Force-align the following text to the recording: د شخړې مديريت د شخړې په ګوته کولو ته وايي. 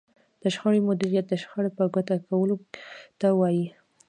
د 0.41 0.43
شخړې 0.55 0.79
مديريت 0.87 1.25
د 1.29 1.33
شخړې 1.41 1.69
په 1.77 1.83
ګوته 1.93 2.15
کولو 2.27 2.55
ته 3.19 3.27
وايي. 3.39 3.67